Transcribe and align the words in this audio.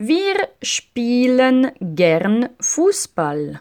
Wir 0.00 0.48
spielen 0.62 1.72
gern 1.80 2.50
Fußball. 2.60 3.60